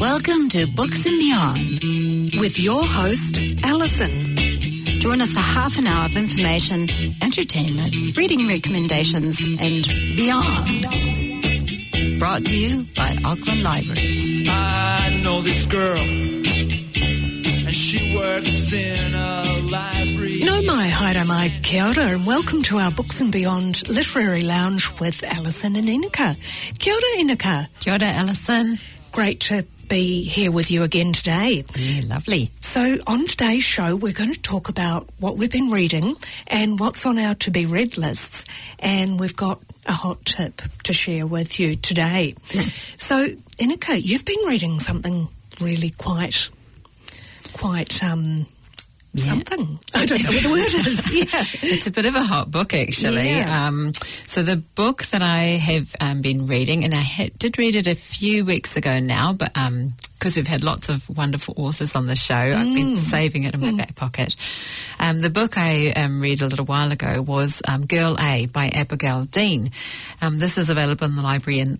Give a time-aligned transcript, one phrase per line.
[0.00, 4.36] Welcome to Books and Beyond with your host, Alison.
[5.00, 6.88] Join us for half an hour of information,
[7.22, 9.84] entertainment, reading recommendations, and
[10.16, 10.86] beyond.
[12.18, 14.48] Brought to you by Auckland Libraries.
[14.48, 20.11] I know this girl, and she works in a library.
[20.66, 25.24] Mai, haere mai, kia ora, and welcome to our Books and Beyond Literary Lounge with
[25.24, 26.36] Alison and Ineka.
[26.78, 27.68] Kia ora, Ineka.
[27.80, 28.78] Kia ora, Alison.
[29.10, 31.64] Great to be here with you again today.
[31.74, 32.50] Yeah, lovely.
[32.60, 36.14] So, on today's show, we're going to talk about what we've been reading
[36.46, 38.44] and what's on our to be read lists.
[38.78, 42.34] And we've got a hot tip to share with you today.
[42.46, 45.28] so, Ineka, you've been reading something
[45.60, 46.48] really quite,
[47.52, 48.46] quite, um,
[49.14, 49.24] Yeah.
[49.24, 49.78] something.
[49.94, 51.12] I don't know what the word is.
[51.62, 51.70] Yeah.
[51.70, 53.28] It's a bit of a hot book, actually.
[53.30, 53.66] Yeah.
[53.66, 53.92] Um,
[54.24, 57.86] so the book that I have um, been reading, and I had, did read it
[57.86, 59.52] a few weeks ago now, but
[60.14, 62.74] because we've had lots of wonderful authors on the show, I've Mm.
[62.74, 64.34] been saving it in my back pocket.
[64.98, 68.68] Um, the book I um, read a little while ago was um, Girl A by
[68.68, 69.70] Abigail Dean.
[70.22, 71.78] Um, this is available in the library in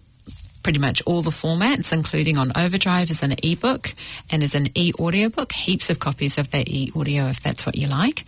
[0.62, 3.94] pretty much all the formats, including on Overdrive as an ebook
[4.30, 5.52] and as an e-audiobook.
[5.52, 8.24] Heaps of copies of that e-audio if that's what you like.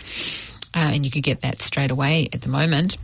[0.74, 2.98] Uh, and you can get that straight away at the moment.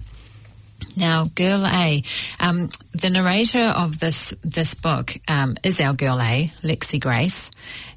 [0.97, 2.03] Now, Girl A,
[2.41, 7.50] um, the narrator of this this book um, is our Girl A, Lexi Grace.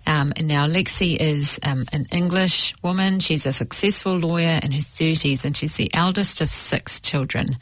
[0.05, 3.19] Um, and now Lexi is um, an English woman.
[3.19, 7.57] She's a successful lawyer in her thirties, and she's the eldest of six children.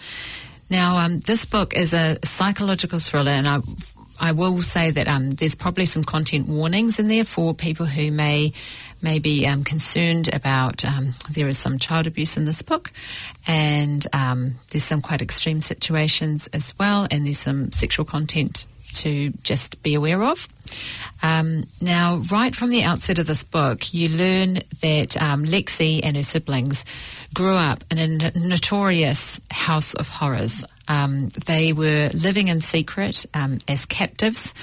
[0.71, 3.59] Now, um, this book is a psychological thriller, and I,
[4.21, 8.09] I will say that um, there's probably some content warnings in there for people who
[8.09, 8.53] may
[9.01, 10.85] may be um, concerned about.
[10.85, 12.93] Um, there is some child abuse in this book,
[13.45, 19.31] and um, there's some quite extreme situations as well, and there's some sexual content to
[19.43, 20.47] just be aware of.
[21.23, 26.15] Um, now, right from the outset of this book, you learn that um, Lexi and
[26.15, 26.85] her siblings
[27.33, 30.63] grew up in a notorious house of horrors.
[30.87, 34.53] Um, they were living in secret um, as captives.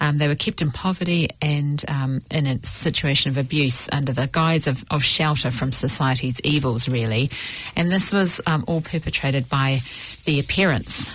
[0.00, 4.28] Um, they were kept in poverty and um, in a situation of abuse under the
[4.32, 7.30] guise of, of shelter from society's evils, really.
[7.76, 9.78] And this was all perpetrated by
[10.24, 11.12] the parents.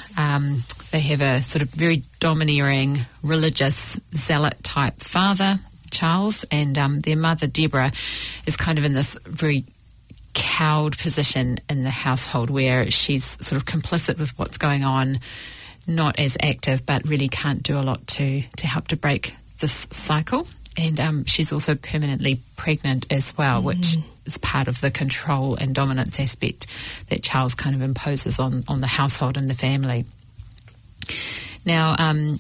[0.92, 5.60] They have a sort of very domineering, religious, zealot type father,
[5.90, 7.92] Charles, and um, their mother, Deborah,
[8.46, 9.64] is kind of in this very
[10.34, 15.20] cowed position in the household where she's sort of complicit with what's going on,
[15.88, 19.88] not as active, but really can't do a lot to, to help to break this
[19.92, 20.48] cycle.
[20.78, 25.76] And um, she's also permanently pregnant as well, which is part of the control and
[25.76, 26.68] dominance aspect
[27.10, 30.06] that Charles kind of imposes on, on the household and the family.
[31.66, 32.40] Now, um,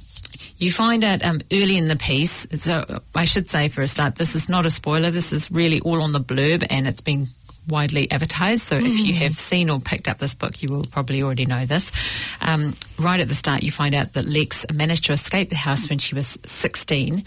[0.57, 4.15] you find out um, early in the piece, so I should say for a start,
[4.15, 5.09] this is not a spoiler.
[5.09, 7.27] This is really all on the blurb and it's been
[7.67, 8.63] widely advertised.
[8.63, 11.65] So if you have seen or picked up this book, you will probably already know
[11.65, 11.91] this.
[12.41, 15.89] Um, right at the start, you find out that Lex managed to escape the house
[15.89, 17.23] when she was 16.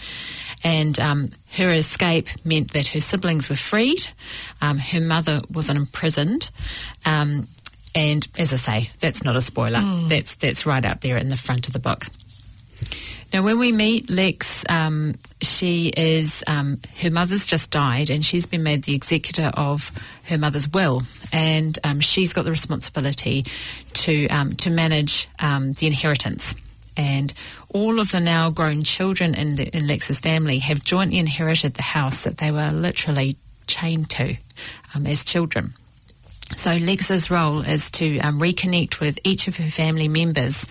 [0.63, 4.09] And um, her escape meant that her siblings were freed.
[4.61, 6.51] Um, her mother wasn't imprisoned.
[7.95, 9.81] And as I say, that's not a spoiler.
[10.09, 12.07] That's that's right up there in the front of the book.
[13.33, 18.47] Now, when we meet Lex, um, she is um, her mother's just died, and she's
[18.47, 19.91] been made the executor of
[20.27, 23.45] her mother's will, and um, she's got the responsibility
[23.95, 26.55] to um, to manage um, the inheritance.
[26.97, 27.35] And
[27.71, 31.83] all of the now grown children in, the, in Lex's family have jointly inherited the
[31.83, 34.37] house that they were literally chained to
[34.95, 35.75] um, as children.
[36.55, 40.67] So Lex's role is to um, reconnect with each of her family members,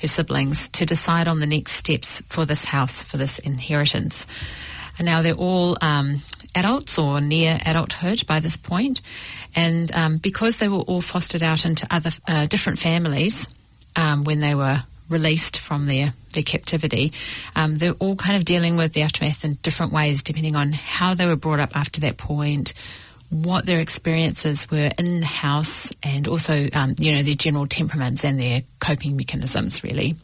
[0.00, 4.26] her siblings, to decide on the next steps for this house, for this inheritance.
[4.98, 6.20] And now they're all um,
[6.54, 9.00] adults or near adulthood by this point,
[9.56, 13.46] and um, because they were all fostered out into other uh, different families
[13.96, 17.12] um, when they were released from their, their captivity,
[17.56, 21.14] um, they're all kind of dealing with the aftermath in different ways, depending on how
[21.14, 22.74] they were brought up after that point,
[23.32, 28.24] what their experiences were in the house, and also, um, you know, their general temperaments
[28.24, 30.16] and their coping mechanisms, really.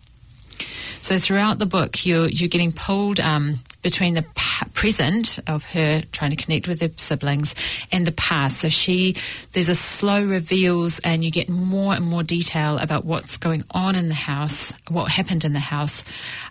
[1.00, 6.02] So throughout the book, you're you're getting pulled um, between the pa- present of her
[6.12, 7.54] trying to connect with her siblings
[7.90, 8.58] and the past.
[8.58, 9.16] So she
[9.52, 13.94] there's a slow reveals, and you get more and more detail about what's going on
[13.94, 16.04] in the house, what happened in the house,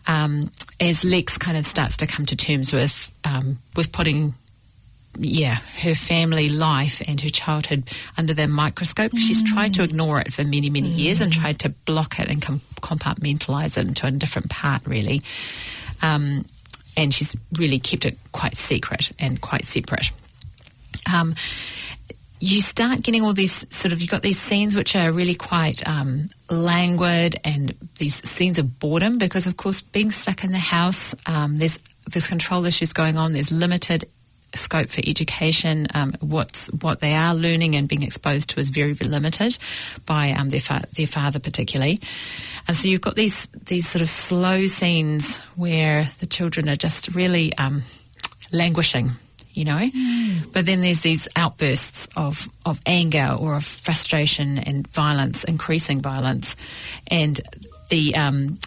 [0.07, 4.33] um, as Lex kind of starts to come to terms with um, with putting
[5.19, 7.83] yeah, her family life and her childhood
[8.17, 9.17] under their microscope.
[9.17, 12.41] She's tried to ignore it for many, many years and tried to block it and
[12.41, 15.21] com- compartmentalize it into a different part, really.
[16.01, 16.45] Um,
[16.95, 20.11] and she's really kept it quite secret and quite separate.
[21.13, 21.35] Um,
[22.39, 25.87] you start getting all these sort of you've got these scenes which are really quite
[25.87, 31.15] um, languid and these scenes of boredom because of course being stuck in the house
[31.25, 31.79] um, there's
[32.11, 34.07] there's control issues going on there's limited
[34.53, 38.93] scope for education um, what's what they are learning and being exposed to is very,
[38.93, 39.57] very limited
[40.05, 41.99] by um, their fa- their father particularly
[42.67, 47.13] and so you've got these these sort of slow scenes where the children are just
[47.13, 47.81] really um,
[48.51, 49.11] languishing
[49.57, 49.89] you know.
[50.53, 56.55] But then there's these outbursts of, of anger or of frustration and violence, increasing violence.
[57.07, 57.41] And
[57.89, 58.59] the, um,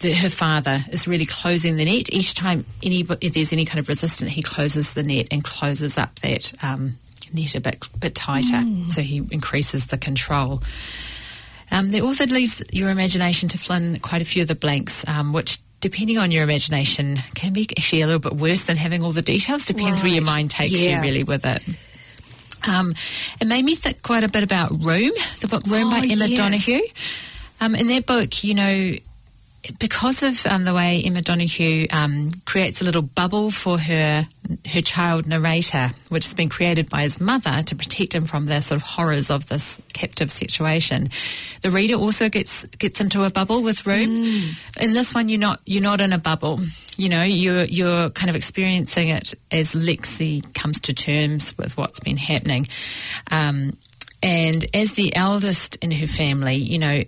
[0.00, 2.12] the, her father is really closing the net.
[2.12, 5.96] Each time any, if there's any kind of resistance, he closes the net and closes
[5.98, 6.98] up that um,
[7.32, 8.62] net a bit, bit tighter.
[8.90, 10.62] So he increases the control.
[11.70, 15.04] Um, the author leaves your imagination to fill in quite a few of the blanks,
[15.08, 19.02] um, which, depending on your imagination, can be actually a little bit worse than having
[19.02, 19.66] all the details.
[19.66, 20.96] Depends where your mind takes Yeah.
[20.96, 21.62] you, really, with it.
[22.68, 22.94] Um,
[23.40, 25.10] it made me think quite a bit about Room,
[25.40, 26.36] the book Room by Oh, Emma yes.
[26.38, 26.82] Donoghue.
[27.60, 28.92] Um, in that book, you know,
[29.78, 34.26] because of um, the way Emma Donoghue um, creates a little bubble for her
[34.66, 38.60] her child narrator, which has been created by his mother to protect him from the
[38.60, 41.10] sort of horrors of this captive situation.
[41.62, 44.24] The reader also gets gets into a bubble with Room.
[44.80, 46.60] In this one, you're not you're not in a bubble.
[46.96, 52.00] You know, you're you're kind of experiencing it as Lexi comes to terms with what's
[52.00, 52.66] been happening.
[53.30, 53.76] Um,
[54.22, 57.04] and as the eldest in her family, you know,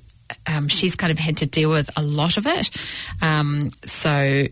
[0.46, 2.76] um, she's kind of had to deal with a lot of it.
[3.22, 4.44] Um, so,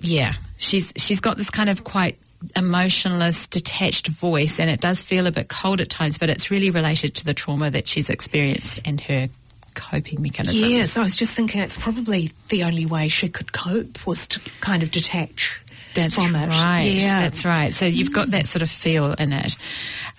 [0.00, 2.18] yeah, she's she's got this kind of quite
[2.56, 6.18] emotionless, detached voice, and it does feel a bit cold at times.
[6.18, 9.28] But it's really related to the trauma that she's experienced and her
[9.74, 10.60] coping mechanisms.
[10.60, 14.40] Yes, I was just thinking it's probably the only way she could cope was to
[14.60, 15.62] kind of detach
[15.94, 16.48] That's from it.
[16.48, 16.82] right.
[16.82, 17.20] Yeah.
[17.20, 17.72] That's right.
[17.72, 19.56] So you've got that sort of feel in it.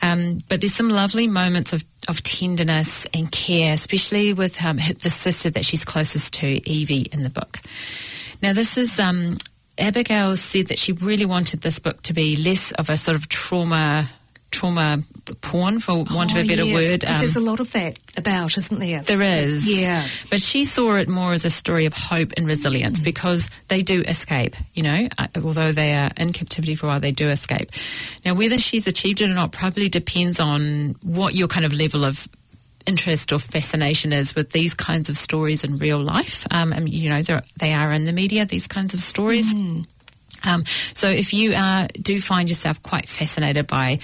[0.02, 5.10] Um, but there's some lovely moments of, of tenderness and care, especially with um, the
[5.10, 7.60] sister that she's closest to, Evie, in the book.
[8.42, 9.00] Now, this is.
[9.00, 9.38] Um,
[9.76, 13.28] Abigail said that she really wanted this book to be less of a sort of
[13.28, 14.08] trauma
[14.52, 15.00] trauma
[15.42, 17.06] porn, for want of Oh, a better yes, word.
[17.06, 19.02] Um, there's a lot of that about, isn't there?
[19.02, 19.70] there is.
[19.70, 20.06] Yeah.
[20.30, 23.04] But she saw it more as a story of hope and resilience Mm.
[23.06, 27.00] because they do escape, you know, uh, although they are in captivity for a while,
[27.00, 27.72] they do escape.
[28.26, 32.04] Now, whether she's achieved it or not probably depends on what your kind of level
[32.06, 32.28] of
[32.86, 36.46] interest or fascination is with these kinds of stories in real life.
[36.52, 37.22] Um, and, you know,
[37.58, 39.54] they are in the media, these kinds of stories.
[40.46, 44.00] Um, so if you uh, do find yourself quite fascinated by,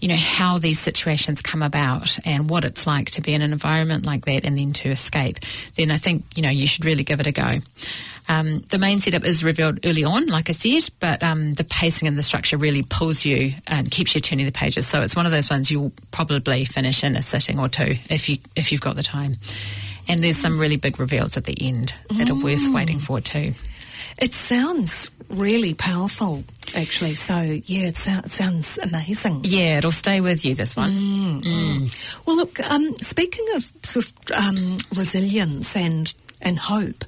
[0.00, 3.52] you know, how these situations come about and what it's like to be in an
[3.52, 5.38] environment like that and then to escape,
[5.76, 7.58] then I think, you know, you should really give it a go.
[8.28, 12.06] Um, the main setup is revealed early on, like I said, but um, the pacing
[12.06, 14.86] and the structure really pulls you and keeps you turning the pages.
[14.86, 18.28] So it's one of those ones you'll probably finish in a sitting or two if
[18.28, 19.32] you if you've got the time.
[20.06, 23.54] And there's some really big reveals at the end that are worth waiting for too.
[24.18, 26.44] It sounds really powerful,
[26.74, 27.14] actually.
[27.14, 29.42] So, yeah, it, it sounds amazing.
[29.44, 31.40] Yeah, it'll stay with you, this one.
[32.26, 36.12] Well, look, um, speaking of sort of um, resilience and
[36.42, 37.04] and hope,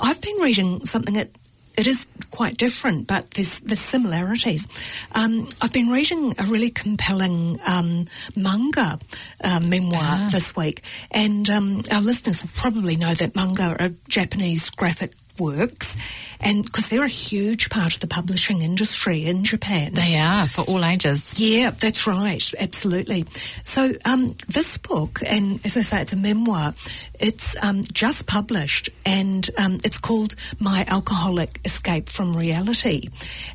[0.00, 1.30] I've been reading something that
[1.76, 4.68] it is quite different, but there's there's similarities.
[5.12, 8.06] Um, I've been reading a really compelling um,
[8.36, 8.98] manga
[9.42, 14.68] uh, memoir this week, and um, our listeners will probably know that manga are Japanese
[14.70, 15.96] graphic works,
[16.40, 19.94] and because they're a huge part of the publishing industry in Japan.
[19.94, 21.38] They are for all ages.
[21.38, 22.52] Yeah, that's right.
[22.58, 23.24] Absolutely.
[23.64, 26.74] So um, this book, and as I say, it's a memoir.
[27.18, 33.08] It's um, just published, and um, it's called "My Alcoholic Escape from Reality,"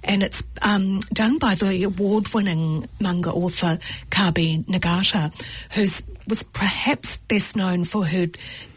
[0.03, 3.77] and it's um, done by the award-winning manga author
[4.10, 5.34] Kabi Nagata,
[5.74, 8.27] who's was perhaps best known for her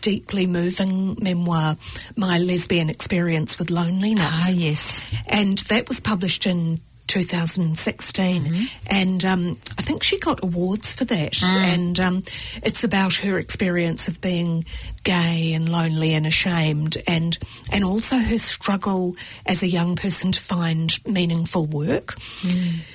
[0.01, 1.77] deeply moving memoir,
[2.17, 4.25] My Lesbian Experience with Loneliness.
[4.27, 5.05] Ah, yes.
[5.27, 6.81] And that was published in
[7.11, 8.69] 2016.
[8.89, 11.43] And um, I think she got awards for that.
[11.43, 12.23] And um,
[12.63, 14.65] it's about her experience of being
[15.03, 17.37] gay and lonely and ashamed, and,
[17.73, 22.15] and also her struggle as a young person to find meaningful work.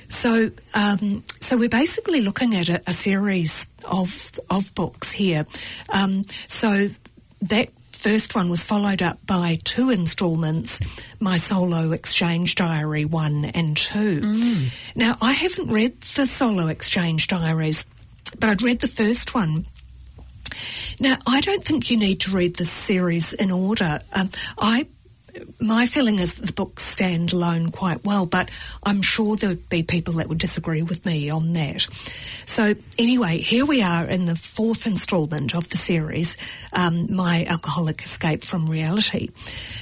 [0.08, 5.44] So, um, so we're basically looking at a, a series of of books here.
[5.90, 6.88] Um, so
[7.42, 7.68] that
[8.06, 10.78] first one was followed up by two instalments,
[11.18, 14.20] My Solo Exchange Diary 1 and 2.
[14.94, 17.84] Now, I haven't read the Solo Exchange Diaries,
[18.38, 19.66] but I'd read the first one.
[21.00, 23.98] Now, I don't think you need to read the series in order.
[24.12, 24.86] Um, I
[25.60, 28.50] my feeling is that the books stand alone quite well, but
[28.82, 31.86] I'm sure there would be people that would disagree with me on that.
[32.46, 36.36] So anyway, here we are in the fourth instalment of the series,
[36.72, 39.30] um, My Alcoholic Escape from Reality.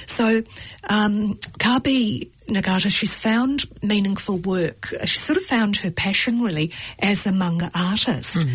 [0.05, 0.43] So
[0.89, 4.87] um, Kabi Nagata, she's found meaningful work.
[5.05, 8.45] She sort of found her passion really as a manga artist.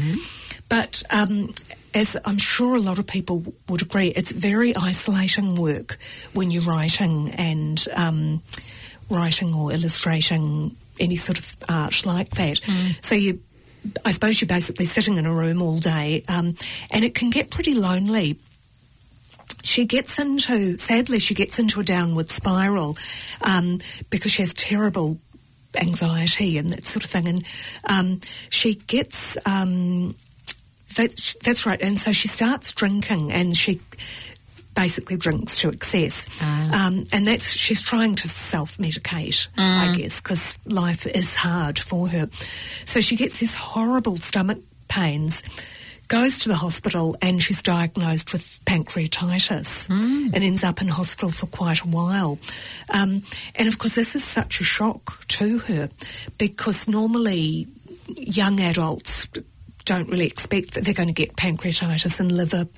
[0.69, 1.53] But um,
[1.95, 5.99] as I'm sure a lot of people would agree, it's very isolating work
[6.33, 8.43] when you're writing and um,
[9.09, 12.61] writing or illustrating any sort of art like that.
[13.03, 13.41] So you,
[14.05, 16.55] I suppose you're basically sitting in a room all day, um,
[16.91, 18.39] and it can get pretty lonely
[19.63, 22.97] she gets into, sadly, she gets into a downward spiral
[23.43, 23.79] um,
[24.09, 25.19] because she has terrible
[25.75, 27.29] anxiety and that sort of thing.
[27.29, 27.47] And
[27.85, 30.17] um, she gets, um,
[30.97, 33.81] that, that's right, and so she starts drinking and she
[34.75, 36.27] basically drinks to excess.
[36.73, 42.29] Um, and that's, she's trying to self-medicate, I guess, because life is hard for her.
[42.85, 45.43] So she gets these horrible stomach pains
[46.11, 49.89] goes to the hospital and she's diagnosed with pancreatitis
[50.35, 52.37] and ends up in hospital for quite a while.
[52.93, 53.23] Um,
[53.55, 55.89] and of course, this is such a shock to her
[56.37, 57.69] because normally
[58.09, 59.29] young adults
[59.91, 62.69] don't really expect that they're going to get pancreatitis and liver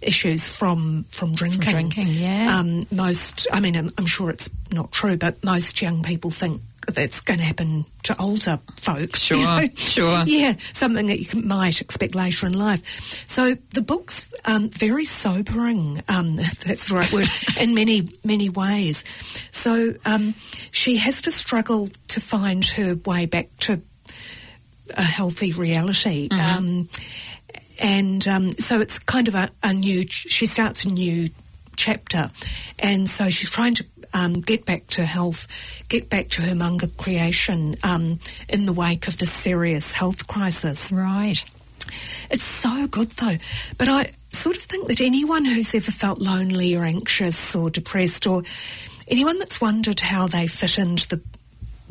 [0.00, 1.60] issues from from drinking.
[1.72, 2.56] drinking, yeah.
[2.56, 6.62] Um, most, I mean, I'm, I'm sure it's not true, but most young people think
[6.86, 9.20] that's going to happen to older folks.
[9.22, 10.22] Sure, sure.
[10.26, 13.28] Yeah, something that you might expect later in life.
[13.28, 17.26] So the book's um, very sobering, um, if that's the right word,
[17.60, 19.02] in many, many ways.
[19.50, 20.34] So um,
[20.70, 23.82] she has to struggle to find her way back to
[24.94, 26.28] a healthy reality.
[26.30, 26.88] Um,
[27.78, 31.28] and um, so it's kind of a, a new, she starts a new
[31.76, 32.30] chapter.
[32.78, 35.46] And so she's trying to um, get back to health,
[35.88, 40.90] get back to her manga creation um, in the wake of this serious health crisis.
[40.90, 41.44] Right.
[42.30, 43.36] It's so good though.
[43.78, 48.26] But I sort of think that anyone who's ever felt lonely or anxious or depressed
[48.26, 48.42] or
[49.08, 51.20] anyone that's wondered how they fit into the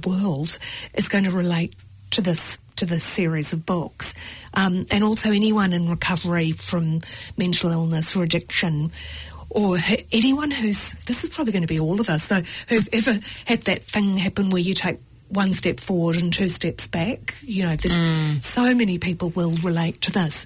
[0.07, 0.57] world
[0.93, 1.73] is going to relate
[2.11, 4.13] to this to this series of books.
[4.53, 6.99] Um, and also anyone in recovery from
[7.37, 8.91] mental illness or addiction
[9.49, 9.77] or
[10.11, 13.61] anyone who's this is probably going to be all of us though who've ever had
[13.61, 14.97] that thing happen where you take
[15.29, 20.01] one step forward and two steps back you know there's so many people will relate
[20.01, 20.45] to this.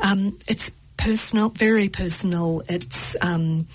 [0.00, 2.62] Um, it's personal very personal.
[2.68, 3.66] It's um,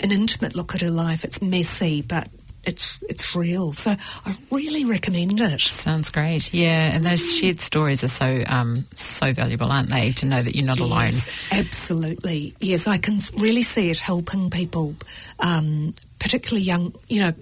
[0.00, 1.24] an intimate look at her life.
[1.24, 2.28] It's messy but
[2.66, 3.94] it's it's real so
[4.26, 6.52] i really recommend it Sounds great.
[6.52, 10.10] Yeah, and those shared stories are so um, so valuable, aren't they?
[10.12, 11.12] To know that you're not alone.
[11.52, 12.54] Absolutely.
[12.60, 14.96] Yes, I can really see it helping people,
[15.38, 17.32] um, particularly young, you know,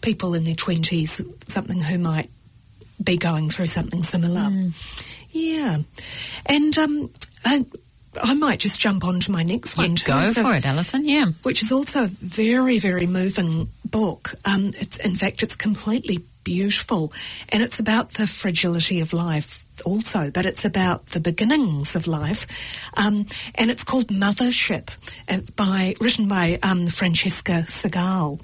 [0.00, 2.30] people in their 20s, something who might
[3.02, 4.42] be going through something similar.
[4.42, 5.26] Mm.
[5.30, 5.78] Yeah.
[6.46, 7.10] And, um,
[7.44, 7.66] and
[8.22, 9.96] I might just jump on to my next one.
[9.96, 10.04] too.
[10.06, 11.06] go So- for it, Alison.
[11.08, 11.26] Yeah.
[11.42, 14.34] which is also a very, very moving book.
[14.44, 17.12] Um, it's, in fact, it's completely beautiful,
[17.50, 22.46] and it's about the fragility of life also, but it's about the beginnings of life.
[22.96, 24.88] Um, and it's called Mothership.
[25.28, 28.40] It's by written by um, Francesca Segal,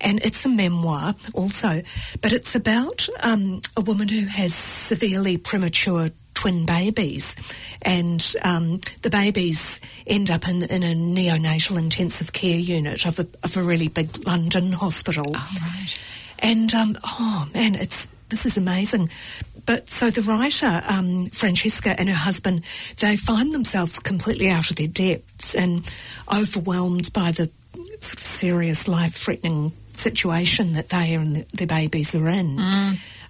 [0.00, 1.82] and it's a memoir also,
[2.22, 6.08] but it's about um, a woman who has severely premature
[6.42, 7.36] twin babies,
[7.82, 13.26] and um, the babies end up in, in a neonatal intensive care unit of a,
[13.44, 15.24] of a really big London hospital.
[15.28, 15.98] Oh, right.
[16.40, 19.08] And um, oh man, it's this is amazing.
[19.66, 22.64] But so the writer um, Francesca and her husband,
[22.98, 25.88] they find themselves completely out of their depths and
[26.26, 27.50] overwhelmed by the
[28.00, 32.56] sort of serious, life-threatening situation that they and th- their babies are in.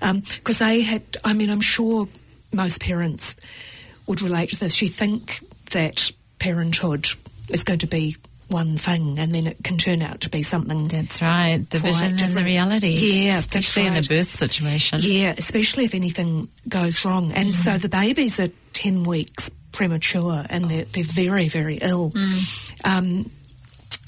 [0.00, 2.08] Because they had, I mean, I'm sure
[2.52, 3.36] most parents
[4.06, 4.82] would relate to this.
[4.82, 5.40] You think
[5.70, 7.06] that parenthood
[7.50, 8.16] is going to be
[8.48, 11.64] one thing, and then it can turn out to be something That's right.
[11.70, 12.90] The vision and the reality.
[12.90, 14.04] Yeah, especially in right.
[14.04, 14.98] a birth situation.
[15.02, 17.32] Yeah, especially if anything goes wrong.
[17.32, 22.12] And so the babies are 10 weeks premature and they're, they're very, very ill.
[22.84, 23.30] Um,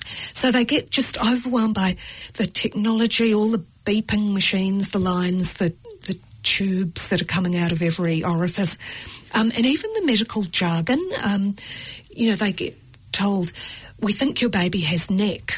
[0.04, 1.96] so they get just overwhelmed by
[2.34, 5.74] the technology, all the beeping machines, the lines, the
[6.44, 8.78] tubes that are coming out of every orifice,
[9.34, 11.00] um, and even the medical jargon.
[11.24, 11.56] Um,
[12.10, 12.76] you know, they get
[13.10, 13.52] told,
[14.00, 15.52] we think your baby has neck.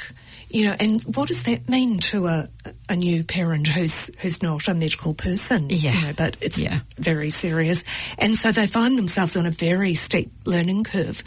[0.48, 2.48] You know, and what does that mean to a,
[2.88, 5.66] a new parent who's who's not a medical person?
[5.70, 5.92] Yeah.
[5.92, 6.80] You know, but it's Yeah.
[6.98, 7.82] very serious.
[8.16, 11.24] And so they find themselves on a very steep learning curve.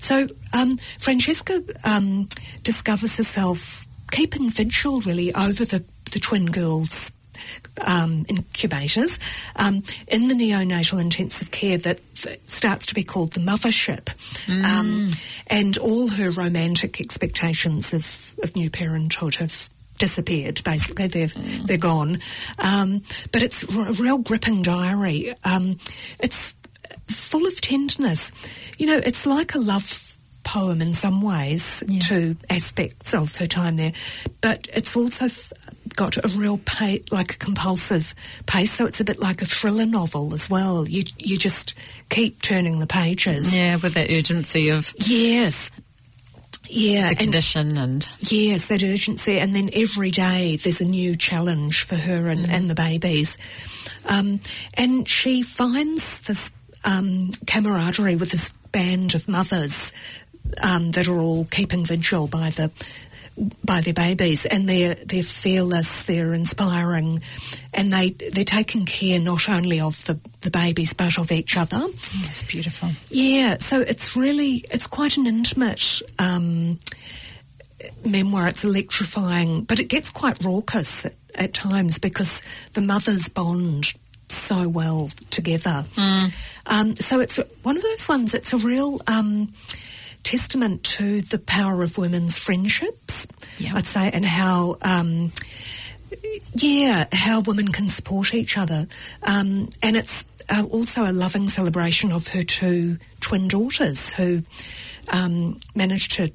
[0.00, 2.28] So um, Francesca um,
[2.64, 7.12] discovers herself keeping vigil really over the, the twin girls.
[7.80, 9.18] Um, incubators
[9.56, 14.10] um, in the neonatal intensive care that f- starts to be called the mothership,
[14.64, 15.10] um,
[15.46, 20.62] and all her romantic expectations of, of new parenthood have disappeared.
[20.64, 22.18] Basically, they've they're gone.
[22.58, 25.34] Um, but it's r- a real gripping diary.
[25.44, 25.78] Um,
[26.20, 26.52] it's
[27.08, 28.32] full of tenderness.
[28.78, 30.11] You know, it's like a love
[30.44, 33.92] poem in some ways to aspects of her time there,
[34.40, 35.52] but it's also f-
[35.96, 38.14] got a real pace, like a compulsive
[38.46, 38.72] pace.
[38.72, 40.88] So it's a bit like a thriller novel as well.
[40.88, 41.74] You you just
[42.10, 43.54] keep turning the pages.
[43.54, 45.70] Yeah, with that urgency of Yes.
[46.68, 51.82] Yeah, the condition and Yes, that urgency, and then every day there's a new challenge
[51.82, 53.36] for her and, and the babies.
[54.06, 54.40] Um,
[54.74, 56.50] and she finds this
[56.84, 59.92] um, camaraderie with this band of mothers
[60.62, 62.70] um, that are all keeping vigil by the
[63.64, 67.22] by their babies, and they're they're fearless, they're inspiring,
[67.72, 71.80] and they they're taking care not only of the, the babies but of each other.
[71.82, 72.90] it's beautiful.
[73.08, 76.78] Yeah, so it's really it's quite an intimate um,
[78.04, 78.48] memoir.
[78.48, 82.42] It's electrifying, but it gets quite raucous at, at times because
[82.74, 83.94] the mothers bond
[84.28, 85.84] so well together.
[86.66, 88.34] Um, so it's one of those ones.
[88.34, 89.00] It's a real.
[89.06, 89.52] Um,
[90.22, 93.26] Testament to the power of women's friendships,
[93.58, 93.76] Yeah.
[93.76, 95.32] I'd say, and how um,
[96.54, 98.86] yeah, how women can support each other.
[99.22, 104.42] Um, and it's uh, also a loving celebration of her two twin daughters who
[105.08, 106.30] um, managed to,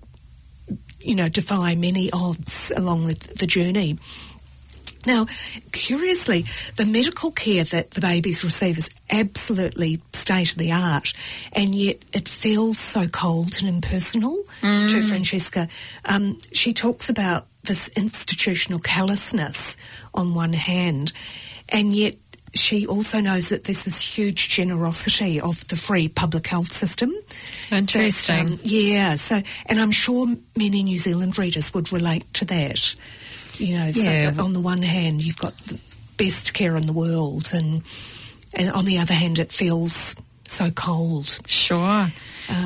[1.00, 3.98] you know, defy many odds along the, the journey.
[5.08, 5.26] Now,
[5.72, 6.46] curiously,
[6.76, 11.14] the medical care that the babies receive is absolutely state of the art,
[11.54, 14.44] and yet it feels so cold and impersonal
[14.90, 15.70] to Francesca.
[16.04, 19.78] Um, she talks about this institutional callousness
[20.14, 21.14] on one hand,
[21.70, 22.16] and yet
[22.54, 27.14] she also knows that there's this huge generosity of the free public health system.
[27.70, 28.54] that, Interesting.
[28.54, 32.96] um, yeah, so, and I'm sure many New Zealand readers would relate to that.
[33.60, 34.32] You know, so Yeah.
[34.32, 35.78] that on the one hand, you've got the
[36.18, 37.82] best care in the world, and
[38.54, 40.16] and on the other hand, it feels
[40.48, 41.40] so cold.
[41.48, 42.12] Sure.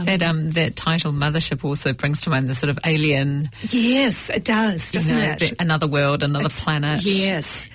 [0.06, 4.43] that um that title mothership also brings to mind the sort of alien Yes, it
[4.45, 5.39] does, you doesn't know, it?
[5.39, 7.01] the- another world, another planet.
[7.04, 7.67] Yes,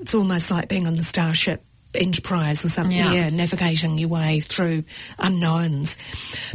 [0.00, 1.62] it's almost like being on the Starship
[1.94, 2.94] Enterprise or something.
[2.96, 3.12] Yeah.
[3.12, 4.84] Yeah, navigating your way through
[5.18, 5.96] unknowns.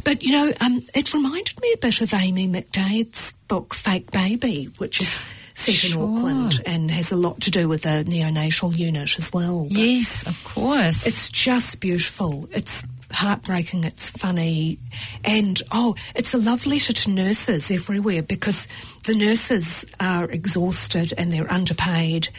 [0.04, 4.66] But you know, um, it reminded me a bit of Amy McDaid's book Fake Baby,
[4.78, 9.18] which is set in Auckland and has a lot to do with the neonatal unit
[9.18, 9.64] as well.
[9.64, 11.06] But Yes, of course.
[11.06, 12.48] It's just beautiful.
[12.52, 13.84] It's heartbreaking.
[13.84, 14.78] It's funny.
[15.24, 18.68] And, oh, it's a love letter to nurses everywhere because
[19.06, 22.30] the nurses are exhausted and they're underpaid.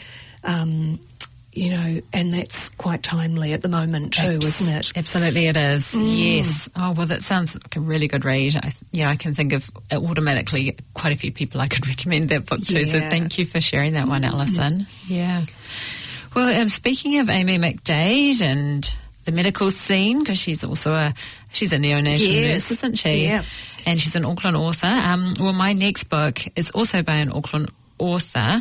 [0.44, 1.01] Um,
[1.53, 4.93] you know, and that's quite timely at the moment too, Abs- isn't it?
[4.97, 5.95] Absolutely, it is.
[5.95, 6.37] Mm.
[6.37, 6.69] Yes.
[6.77, 8.55] Oh well, that sounds like a really good read.
[8.57, 12.29] I, th- yeah, I can think of automatically quite a few people I could recommend
[12.29, 12.85] that book to.
[12.87, 13.05] So Yeah.
[13.05, 13.11] Mm.
[13.11, 14.87] thank you for sharing that one, Alison.
[15.09, 15.43] Yeah.
[16.37, 21.13] Well, um, speaking of Amy McDaid and the medical scene, because she's also a
[21.51, 22.53] she's a neonatal Yes.
[22.53, 23.25] nurse, isn't she?
[23.25, 23.43] Yeah.
[23.87, 24.87] And she's an Auckland author.
[24.87, 28.61] Um, well, my next book is also by an Auckland author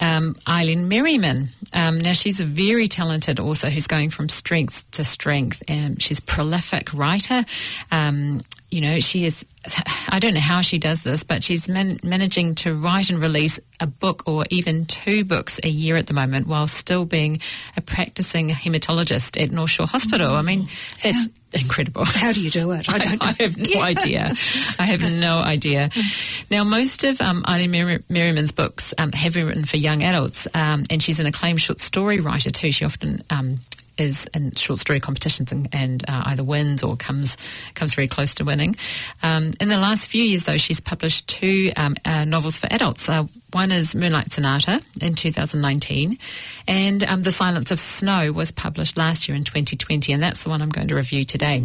[0.00, 1.48] um, Eileen Merriman.
[1.72, 6.18] Um, now, she's a very talented author who's going from strength to strength, and she's
[6.18, 7.44] a prolific writer.
[7.90, 9.44] Um, you know, she is,
[10.08, 13.58] I don't know how she does this, but she's man- managing to write and release
[13.80, 17.40] a book or even two books a year at the moment while still being
[17.76, 20.34] a practicing hematologist at North Shore Hospital.
[20.34, 20.66] I mean,
[21.02, 22.04] that's incredible.
[22.04, 22.92] How do you do it?
[22.92, 23.26] I don't know.
[23.26, 24.32] I have no idea.
[24.78, 25.90] I have no idea.
[26.50, 30.46] Now, most of um, Eileen Mer- Merriman's books um, have been written for young adults,
[30.54, 32.72] um, and she's an acclaimed short story writer too.
[32.72, 33.56] She often um,
[33.98, 37.36] is in short story competitions and, and uh, either wins or comes
[37.74, 38.76] comes very close to winning.
[39.22, 43.08] Um, in the last few years, though, she's published two um, uh, novels for adults.
[43.08, 46.18] Uh, one is Moonlight Sonata in 2019,
[46.66, 50.50] and um, The Silence of Snow was published last year in 2020, and that's the
[50.50, 51.62] one I'm going to review today.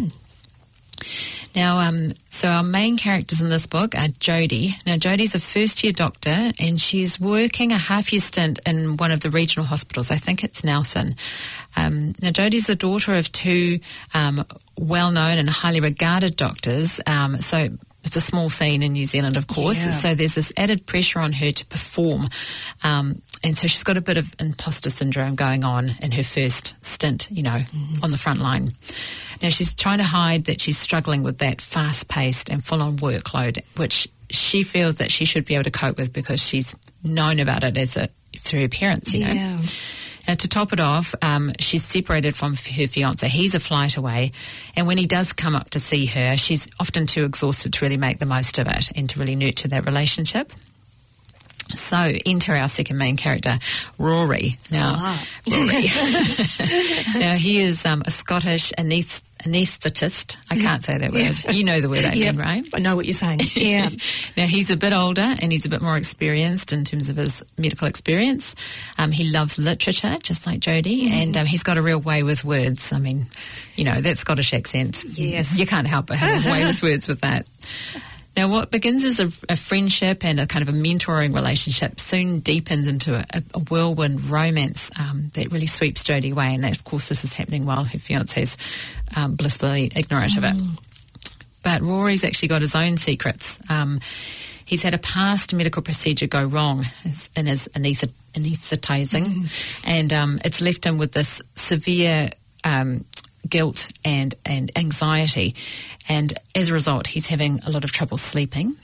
[1.56, 4.72] Now, um, so our main characters in this book are Jodie.
[4.86, 9.12] Now, Jodie's a first year doctor and she's working a half year stint in one
[9.12, 10.12] of the regional hospitals.
[10.12, 11.16] I think it's Nelson.
[11.76, 13.80] Um, now, Jodie's the daughter of two
[14.14, 14.46] um,
[14.78, 17.00] well known and highly regarded doctors.
[17.06, 17.70] Um, so,
[18.04, 19.86] it's a small scene in New Zealand, of course.
[19.86, 19.92] Yeah.
[19.92, 22.28] So there's this added pressure on her to perform.
[22.84, 26.76] Um, and so she's got a bit of imposter syndrome going on in her first
[26.84, 27.58] stint, you know,
[28.02, 28.70] on the front line.
[29.42, 32.98] Now she's trying to hide that she's struggling with that fast paced and full on
[32.98, 37.40] workload, which she feels that she should be able to cope with because she's known
[37.40, 39.32] about it as a through her parents, you know.
[39.32, 39.62] Yeah.
[40.26, 43.28] And to top it off, um, she's separated from her fiance.
[43.28, 44.32] He's a flight away.
[44.76, 47.98] And when he does come up to see her, she's often too exhausted to really
[47.98, 50.54] make the most of it and to really nurture that relationship.
[51.74, 53.58] So into our second main character,
[53.98, 54.58] Rory.
[54.72, 55.28] Now, Ah.
[55.50, 55.86] Rory.
[57.20, 60.38] now he is um, a Scottish aneth- anaesthetist.
[60.50, 61.54] I can't say that word.
[61.54, 62.66] You know the word I Yeah, mean, right?
[62.74, 63.42] I know what you're saying.
[63.56, 63.90] Yeah.
[64.38, 67.44] now he's a bit older and he's a bit more experienced in terms of his
[67.58, 68.56] medical experience.
[68.98, 72.44] Um, he loves literature, just like Jodie, and um, he's got a real way with
[72.46, 72.94] words.
[72.94, 73.26] I mean,
[73.76, 75.04] you know that Scottish accent.
[75.06, 75.60] Yes.
[75.60, 77.46] you can't help but have a way with words with that.
[78.36, 82.40] Now, what begins as a, a friendship and a kind of a mentoring relationship soon
[82.40, 86.56] deepens into a, a whirlwind romance um, that really sweeps Jodie away.
[86.56, 88.58] And of course, this is happening while her fiance's
[89.16, 90.56] um, blissfully ignorant of it.
[91.62, 93.60] But Rory's actually got his own secrets.
[93.70, 94.00] Um,
[94.66, 96.86] he's had a past medical procedure go wrong
[97.36, 102.30] in his anaesthetizing, and um, it's left him with this severe
[102.64, 103.06] um,
[103.48, 105.56] guilt and, and anxiety.
[106.08, 108.76] And as a result, he's having a lot of trouble sleeping.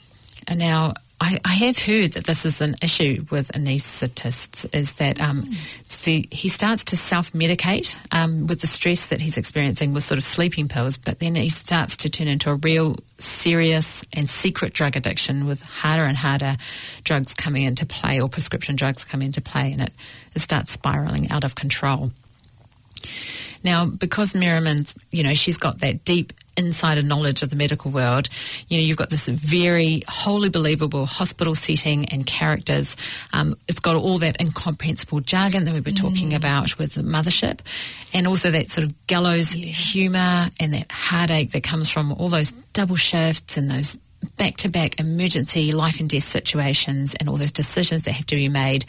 [0.48, 5.20] And now, I, I have heard that this is an issue with anaesthetists, is that
[5.20, 5.50] um,
[6.04, 10.24] the, he starts to self-medicate um, with the stress that he's experiencing with sort of
[10.24, 14.96] sleeping pills, but then he starts to turn into a real serious and secret drug
[14.96, 16.56] addiction with harder and harder
[17.04, 19.92] drugs coming into play or prescription drugs coming into play, and it,
[20.34, 22.12] it starts spiraling out of control.
[23.62, 28.28] Now, because Merriman's, you know, she's got that deep insider knowledge of the medical world,
[28.68, 32.96] you know, you've got this very wholly believable hospital setting and characters.
[33.32, 37.60] Um, it's got all that incomprehensible jargon that we were talking about with the mothership,
[38.12, 42.52] and also that sort of gallows humour and that heartache that comes from all those
[42.72, 43.96] double shifts and those
[44.36, 48.36] back to back emergency life and death situations and all those decisions that have to
[48.36, 48.84] be made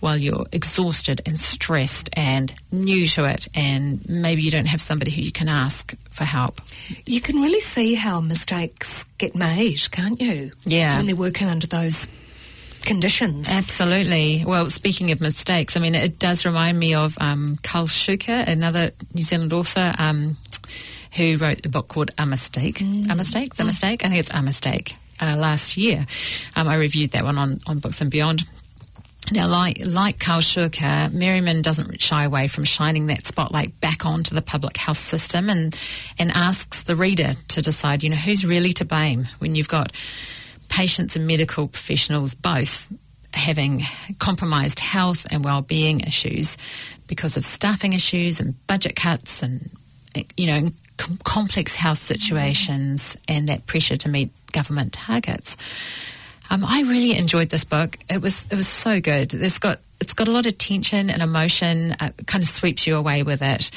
[0.00, 5.10] while you're exhausted and stressed and new to it and maybe you don't have somebody
[5.10, 6.60] who you can ask for help.
[7.04, 10.50] You can really see how mistakes get made, can't you?
[10.64, 10.96] Yeah.
[10.96, 12.08] When they're working under those
[12.82, 13.48] conditions.
[13.50, 14.44] Absolutely.
[14.46, 18.92] Well, speaking of mistakes, I mean, it does remind me of um, Carl Shuker, another
[19.14, 20.36] New Zealand author um,
[21.16, 22.80] who wrote a book called A Mistake.
[22.80, 23.56] A Mistake?
[23.56, 24.04] The Mistake?
[24.04, 24.96] I think it's A Mistake.
[25.20, 26.06] Uh, last year,
[26.54, 28.42] um, I reviewed that one on, on Books and Beyond.
[29.30, 34.34] Now, like like Carl Shuker, Merriman doesn't shy away from shining that spotlight back onto
[34.34, 35.78] the public health system and
[36.18, 39.92] and asks the reader to decide, you know, who's really to blame when you've got
[40.68, 42.92] patients and medical professionals both
[43.34, 43.82] having
[44.18, 46.56] compromised health and well-being issues
[47.06, 49.70] because of staffing issues and budget cuts and
[50.36, 50.68] you know
[51.24, 52.14] complex health mm-hmm.
[52.14, 55.56] situations and that pressure to meet government targets.
[56.50, 57.98] Um, I really enjoyed this book.
[58.08, 59.34] It was it was so good.
[59.34, 61.94] It's got it's got a lot of tension and emotion.
[62.00, 63.70] Uh, kind of sweeps you away with it.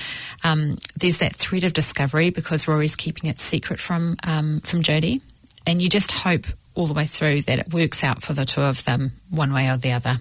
[0.43, 5.21] Um, there's that thread of discovery because Rory's keeping it secret from um, from Jodie,
[5.65, 8.61] and you just hope all the way through that it works out for the two
[8.61, 10.19] of them one way or the other.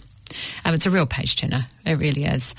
[0.64, 1.66] Um, it's a real page turner.
[1.84, 2.54] It really is.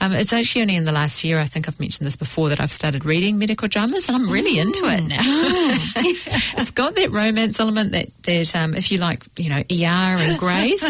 [0.00, 2.60] Um, it's actually only in the last year, I think I've mentioned this before, that
[2.60, 5.16] I've started reading medical dramas, and I'm really into it now.
[5.20, 10.38] it's got that romance element that, that um, if you like, you know, ER and
[10.38, 10.84] Grace,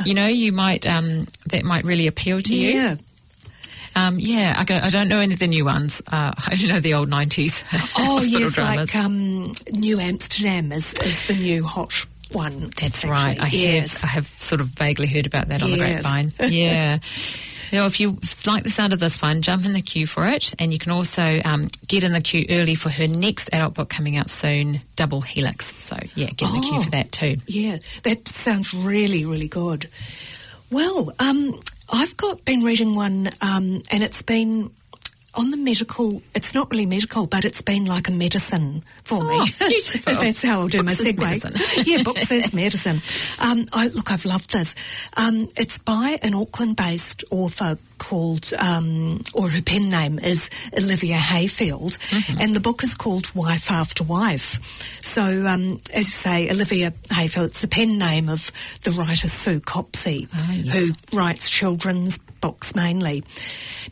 [0.06, 2.70] you know, you might um, that might really appeal to you.
[2.74, 2.96] Yeah.
[3.96, 6.00] Um, yeah, I, go, I don't know any of the new ones.
[6.06, 7.64] Uh, I know the old 90s
[7.98, 8.94] Oh, yes, dramas.
[8.94, 11.90] like um, New Amsterdam is, is the new hot
[12.34, 12.70] one.
[12.80, 13.10] That's actually.
[13.10, 13.40] right.
[13.40, 14.02] I yes.
[14.02, 16.32] have I have sort of vaguely heard about that on the grapevine.
[16.48, 16.98] Yeah.
[17.72, 20.52] Now, if you like the sound of this one, jump in the queue for it,
[20.58, 23.88] and you can also um, get in the queue early for her next adult book
[23.88, 25.72] coming out soon, Double Helix.
[25.78, 26.82] So yeah, get in the queue Oh.
[26.82, 27.36] for that too.
[27.46, 29.88] Yeah, that sounds really, really good.
[30.72, 34.72] Well, um, I've got been reading one, um, and it's been
[35.34, 36.22] on the medical.
[36.34, 39.36] It's not really medical, but it's been like a medicine for me.
[39.38, 40.14] Oh, beautiful.
[40.20, 41.86] That's how I'll do Books my segue.
[41.86, 43.00] yeah, books as medicine.
[43.38, 44.74] Um, I, look, I've loved this.
[45.16, 51.92] Um, it's by an Auckland-based author called, um, or her pen name is Olivia Hayfield,
[52.00, 52.40] Mm-hmm.
[52.40, 54.58] and the book is called Wife After Wife.
[55.04, 58.50] So, um, as you say, Olivia Hayfield, it's the pen name of
[58.82, 60.74] the writer Sue Copsey, Ah, yes.
[60.74, 63.22] who writes children's books mainly.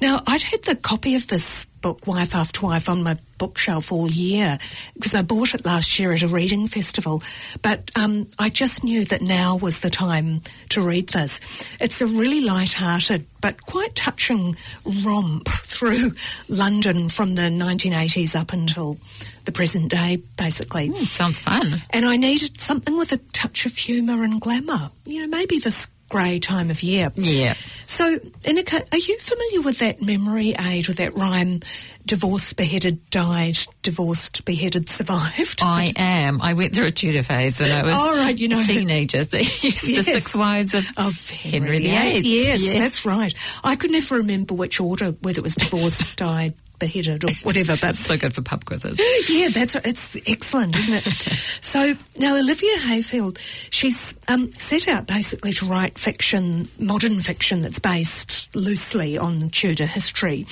[0.00, 4.10] Now, I'd had the copy of this book, Wife After Wife, on my bookshelf all
[4.10, 4.58] year
[4.94, 7.22] because I bought it last year at a reading festival.
[7.62, 11.40] But um, I just knew that now was the time to read this.
[11.80, 14.56] It's a really light-hearted but quite touching
[15.04, 16.12] romp through
[16.48, 18.96] London from the 1980s up until
[19.44, 20.90] the present day, basically.
[20.90, 21.82] Mm, sounds fun.
[21.90, 24.90] And I needed something with a touch of humour and glamour.
[25.06, 27.10] You know, maybe this grey time of year.
[27.14, 27.54] Yeah.
[27.86, 31.60] So, Ineka, are you familiar with that memory aid, with that rhyme,
[32.06, 35.60] divorced, beheaded, died, divorced, beheaded, survived?
[35.62, 36.40] I am.
[36.42, 38.62] I went through a Tudor phase and I was oh, right, you know.
[38.62, 39.28] teenagers.
[39.38, 40.06] They used yes.
[40.06, 42.44] the six wives of, of Henry, Henry VIII.
[42.44, 43.32] Yes, yes, that's right.
[43.62, 47.76] I could never remember which order, whether it was divorced, died, beheaded or whatever.
[47.80, 49.00] But so good for pub quizzes.
[49.28, 51.02] Yeah, that's it's excellent, isn't it?
[51.12, 57.78] so now Olivia Hayfield, she's um, set out basically to write fiction, modern fiction that's
[57.78, 60.46] based loosely on Tudor history.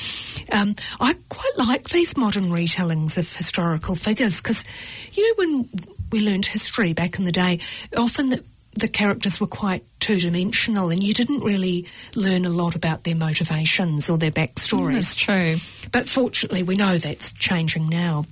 [0.53, 4.65] Um, I quite like these modern retellings of historical figures because,
[5.13, 5.69] you know, when
[6.13, 7.61] we learned history back in the day,
[7.97, 8.45] often the
[8.79, 13.17] the characters were quite two dimensional and you didn't really learn a lot about their
[13.17, 14.93] motivations or their backstories.
[14.95, 15.57] that's true.
[15.93, 18.25] But fortunately, we know that's changing now.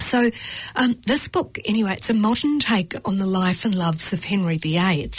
[0.00, 0.30] So,
[0.76, 4.56] um, this book, anyway, it's a modern take on the life and loves of Henry
[4.56, 5.10] VIII.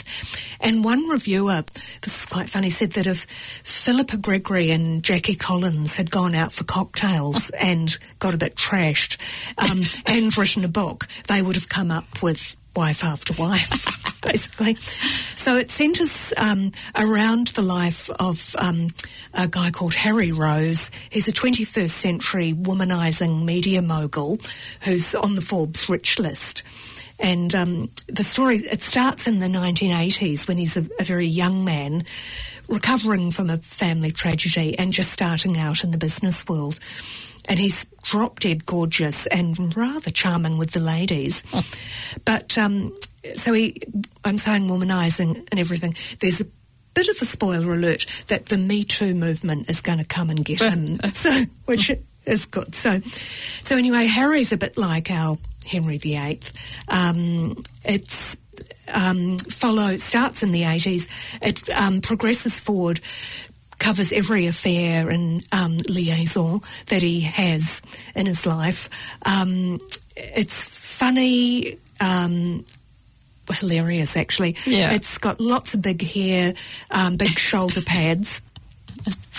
[0.62, 1.64] And one reviewer,
[2.02, 6.52] this is quite funny, said that if Philippa Gregory and Jackie Collins had gone out
[6.52, 9.18] for cocktails and got a bit trashed
[9.58, 14.76] um, and written a book, they would have come up with wife after wife, basically.
[15.36, 18.92] So it centres um, around the life of um,
[19.34, 20.90] a guy called Harry Rose.
[21.10, 24.38] He's a 21st century womanising media mogul
[24.84, 26.64] who's on the Forbes rich list.
[27.20, 31.66] And um, the story, it starts in the 1980s when he's a, a very young
[31.66, 32.06] man
[32.70, 36.80] recovering from a family tragedy and just starting out in the business world
[37.50, 41.44] and he's drop dead gorgeous and rather charming with the ladies.
[42.26, 42.96] But um,
[43.36, 43.82] so he,
[44.26, 45.94] I'm saying womanising and everything.
[46.20, 46.46] There's a
[46.96, 50.44] bit of a spoiler alert that the Me Too movement is going to come and
[50.44, 51.00] get him.
[51.14, 51.92] so, which
[52.26, 52.74] is good.
[52.74, 56.40] So, so anyway, Harry's a bit like our Henry VIII.
[56.88, 58.38] Um, it's
[58.88, 61.08] um, follow starts in the 80s.
[61.42, 63.00] It um, progresses forward
[63.80, 67.82] covers every affair and um, liaison that he has
[68.16, 68.90] in his life.
[69.24, 69.80] Um,
[70.16, 71.78] it's funny.
[72.00, 72.66] Um,
[73.52, 74.56] hilarious, actually.
[74.66, 74.92] Yeah.
[74.92, 76.54] It's got lots of big hair,
[76.92, 78.42] um, big shoulder pads.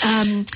[0.04, 0.46] Um,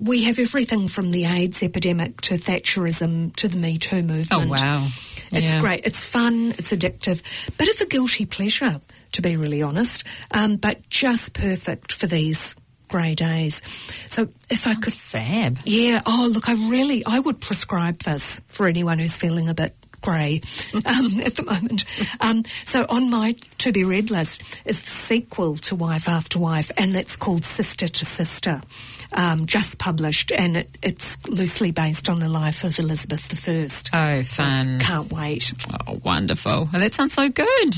[0.00, 4.32] we have everything from the AIDS epidemic to Thatcherism to the Me Too movement.
[4.32, 4.84] Oh, wow.
[5.30, 5.60] It's yeah.
[5.60, 5.86] great.
[5.86, 6.54] It's fun.
[6.58, 7.22] It's addictive.
[7.56, 8.80] Bit of a guilty pleasure,
[9.12, 12.54] to be really honest, um, but just perfect for these
[12.88, 13.62] grey days.
[14.10, 15.58] So if Sounds I could, fab.
[15.64, 16.02] Yeah.
[16.06, 20.40] Oh, look, I really, I would prescribe this for anyone who's feeling a bit grey
[20.74, 21.84] um, at the moment.
[22.20, 26.70] Um, so on my to be read list is the sequel to Wife After Wife,
[26.76, 28.60] and that's called Sister to Sister,
[29.12, 33.90] um, just published, and it, it's loosely based on the life of Elizabeth I.
[33.92, 34.80] Oh, fun!
[34.80, 35.52] Can't wait.
[35.86, 36.68] Oh, wonderful!
[36.72, 37.74] Well, that sounds so good.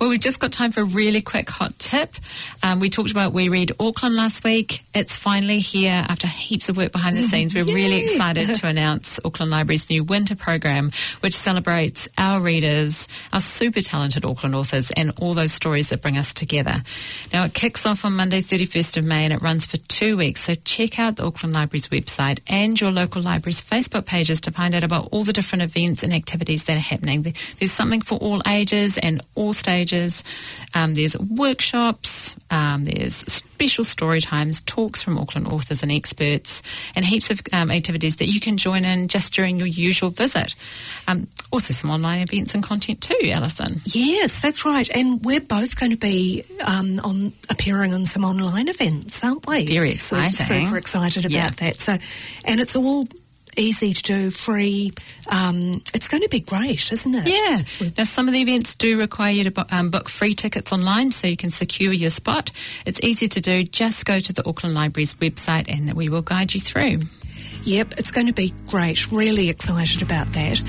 [0.00, 2.14] Well, we've just got time for a really quick hot tip.
[2.62, 4.82] Um, we talked about We Read Auckland last week.
[4.94, 7.54] It's finally here after heaps of work behind the scenes.
[7.54, 13.40] We're really excited to announce Auckland Library's new winter program, which celebrates our readers, our
[13.40, 16.82] super talented Auckland authors, and all those stories that bring us together.
[17.30, 20.40] Now, it kicks off on Monday, 31st of May, and it runs for two weeks.
[20.40, 24.74] So check out the Auckland Library's website and your local library's Facebook pages to find
[24.74, 27.20] out about all the different events and activities that are happening.
[27.58, 29.89] There's something for all ages and all stages
[30.74, 36.62] um, there's workshops, um, there's special story times, talks from Auckland authors and experts,
[36.94, 40.54] and heaps of um, activities that you can join in just during your usual visit.
[41.06, 43.80] Um, also, some online events and content too, Alison.
[43.84, 44.88] Yes, that's right.
[44.94, 49.66] And we're both going to be um, on appearing on some online events, aren't we?
[49.66, 50.30] Very exciting.
[50.38, 51.50] We're super excited about yeah.
[51.50, 51.80] that.
[51.80, 51.98] So,
[52.44, 53.06] and it's all
[53.56, 54.92] easy to do, free.
[55.28, 57.28] Um, it's going to be great, isn't it?
[57.28, 57.90] Yeah.
[57.96, 61.26] Now, some of the events do require you to um, book free tickets online so
[61.26, 62.50] you can secure your spot.
[62.86, 63.64] It's easy to do.
[63.64, 67.00] Just go to the Auckland Library's website and we will guide you through.
[67.64, 69.10] Yep, it's going to be great.
[69.12, 70.60] Really excited about that.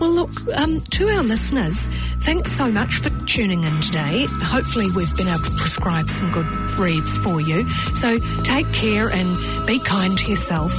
[0.00, 1.84] Well, look, um, to our listeners,
[2.22, 4.26] thanks so much for tuning in today.
[4.28, 6.46] Hopefully, we've been able to prescribe some good
[6.78, 7.68] reads for you.
[7.94, 10.72] So take care and be kind to yourself.